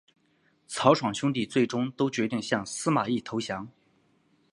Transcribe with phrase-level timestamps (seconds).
[0.65, 3.69] 曹爽兄弟最终都决定向司马懿投降。